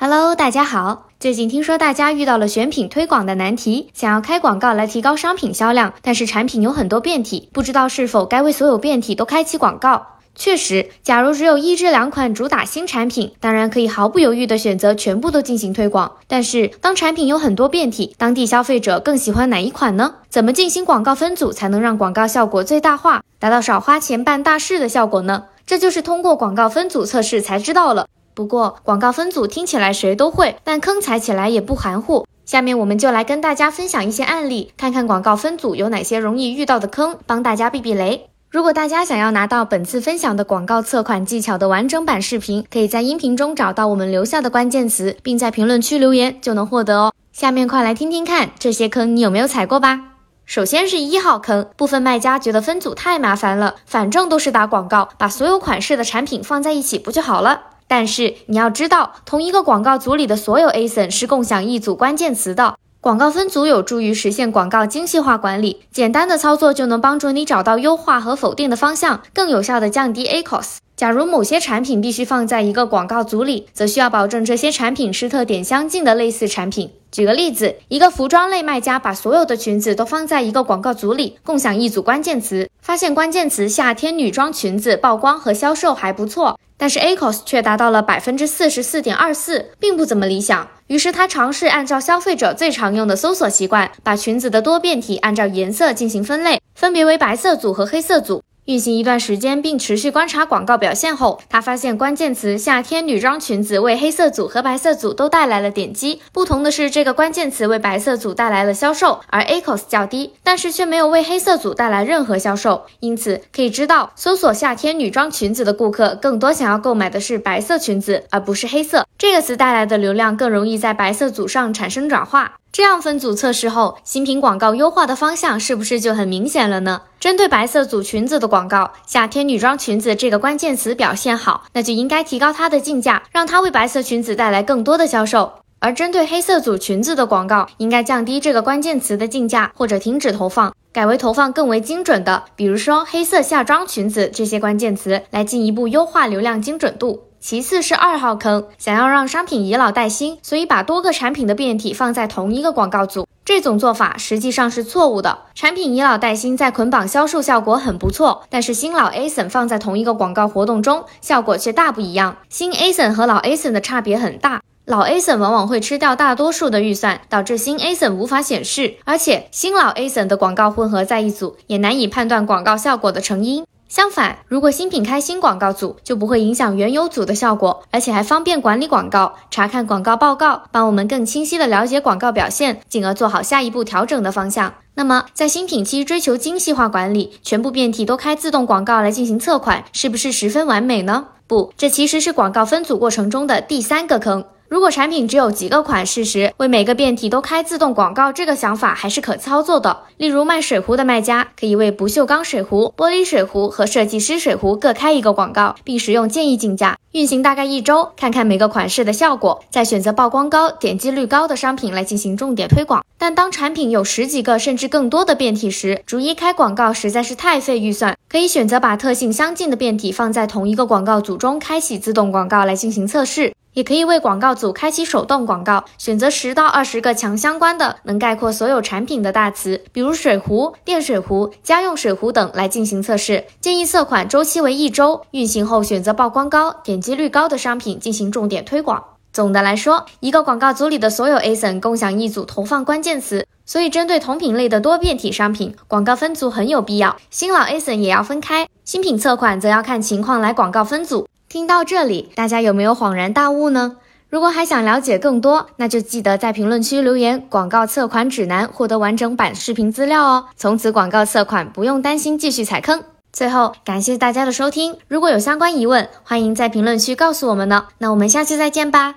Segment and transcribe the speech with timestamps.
[0.00, 1.08] Hello，大家好。
[1.18, 10.06] 最近听说大家遇到了选品推广的难题，想要开广告来提高商品销量，但是产品有很多变体，不知道是否该为所有变体都开启广告。
[10.36, 16.12] 确实，假如只有一至两款主打新产品，当然可以毫不犹豫的选择全部都进行推广。
[16.28, 20.14] 但是当产品有很多变体，当地消费者更喜欢哪一款呢？
[20.28, 25.46] 怎么进行广告分组才能让广告效果最大化，达到少花钱办大事的效果呢？
[25.66, 28.06] 这就是通过广告分组测试才知道了。
[28.38, 32.24] 不过广告分组听起来谁都会，但坑踩起来也不含糊。
[32.44, 38.28] 下面我们就来跟大家分享一些案例，看看广告分组有哪些容易遇到的坑，帮大家避避雷。
[38.48, 47.12] 如果大家想要拿到本次分享的广告测款技巧的完整版视频，可以在音频中找到我们留下的关键词，并在评论区留言就能获得哦。
[47.32, 50.00] 下面快来听听看这些坑你有没有踩过吧。
[50.46, 57.62] 首先是一号坑，部分卖家觉得分组太麻烦了，反正都是打广告，把所有款式的产品放在一起不就好了？
[57.88, 62.76] 但是你要知道，同一个广告组里的所有 ASIN 是共享一组关键词的。
[63.00, 70.78] 广告分组有助于实现广告精细化管理，简单的操作就能帮助你找到优化和否定的方向，更有效的降低 ACOS。
[70.96, 76.90] 假如某些产品必须放在一个广告组里，则需要保证这些产品是特点相近的类似产品。
[77.12, 86.58] 举个例子，一个服装类卖家把所有的裙子都放在一个广告组里，共享一组关键词，发现关键词夏天女装裙子曝光和销售还不错。
[86.78, 90.66] 但是 ACOS 却达到了百分之四十四点二四，并不怎么理想。
[90.86, 98.42] 于是他尝试按照消费者最常用的搜索习惯，把裙子的多变体按照颜色进行分类，分别为白色组和黑色组。
[98.68, 106.20] 运行一段时间，并持续观察广告表现后，他发现关键词“夏天女装裙子”为黑色组和白色组都带来了点击。
[106.34, 112.84] 不同的是，这个关键词为白色组带来了销售，而 ACOS 较低，但是却没有为黑色组带来任何销售。
[113.00, 119.06] 因此可以知道，搜索“夏天女装裙子”的顾客更多想要购买的是白色裙子，而不是黑色。
[119.16, 122.58] 这个词带来的流量更容易在白色组上产生转化。
[122.70, 127.02] 这样分组测试后，新品广告优化的方向是不是就很明显了呢？
[127.18, 135.52] 针对白色组裙子的广告，夏天女装裙子这个关键词表现好，那就应该提高它的竞价，让它为白色裙子带来更多的销售。
[135.80, 147.27] 而针对黑色组裙子的广告，应该降低这个关键词的竞价，或者停止投放，改为投放更为精准的，比如说黑色夏装裙子这些关键词，来进一步优化流量精准度。
[147.40, 155.38] 其次是二号坑，想要让商品以老带新，所以把多个产品的变体放在同一个广告组，这种做法实际上是错误的。
[155.54, 162.36] 产品以老带新在捆绑销售效果很不错，但是新老 ASIN 放在同一个广告活动中，效果却大不一样。
[162.48, 173.64] 新 ASIN 和老 ASIN 的差别很大，老 ASIN 往往会吃掉大多数的预算，导致新 ASIN 无法显示，而且新老 ASIN 的广告混合在一组，也难以判断广告效果的成因。
[173.88, 184.74] 相反，如果新品开新广告组，就不会影响原有组的效果，而且还方便管理广告、查看广告报告，帮我们更清晰的了解广告表现，进而做好下一步调整的方向。
[184.94, 191.28] 那么，在新品期追求精细化管理，全部变体都开自动广告来进行测款，是不是十分完美呢？
[191.46, 194.44] 不，这其实是广告分组过程中的第三个坑。
[194.68, 200.00] 如果产品只有几个款式时，为每个变体都开自动广告，这个想法还是可操作的。
[200.18, 213.02] 例如卖水壶的卖家，可以为不锈钢水壶、玻璃水壶和设计师水壶各开一个广告，并使用建议竞价，运行大概一周，看看每个款式的效果，再选择曝光高、点击率高的商品来进行重点推广。
[213.16, 223.54] 但当产品有十几个甚至更多的变体时，逐一开广告实在是太费预算，可以选择把特性相近的变体放在同一个广告组中，开启自动广告来进行测试。
[223.78, 233.44] 也可以为广告组开启手动广告，选择十到二十个强相关的、能概括所有产品的大词，比如水壶、电水壶、家用水壶等来进行测试。
[233.60, 239.04] 建议测款周期为一周，运行后选择曝光高、点击率高的商品进行重点推广。
[239.32, 247.16] 总的来说，一个广告组里的所有 ASIN 共享一组投放关键词，所以针对同品类的多变体商品，广告分组很有必要。
[247.30, 251.28] 新老 ASIN 也要分开，新品测款则要看情况来广告分组。
[251.48, 253.96] 听到这里，大家有没有恍然大悟呢？
[254.28, 260.44] 如果还想了解更多，那就记得在评论区留言“广告测款指南”，获得完整版视频资料哦。
[260.56, 263.02] 从此广告测款不用担心继续踩坑。
[263.32, 264.96] 最后，感谢大家的收听。
[265.08, 267.86] 如果有相关疑问，欢迎在评论区告诉我们呢。
[267.96, 269.14] 那我们下期再见吧。